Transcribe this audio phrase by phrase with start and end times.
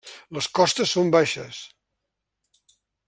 [0.37, 1.61] Les costes són baixes.